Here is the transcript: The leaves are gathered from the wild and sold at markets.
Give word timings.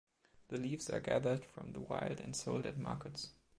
The 0.47 0.57
leaves 0.57 0.89
are 0.89 0.99
gathered 0.99 1.45
from 1.45 1.73
the 1.73 1.79
wild 1.79 2.19
and 2.21 2.35
sold 2.35 2.65
at 2.65 2.75
markets. 2.79 3.35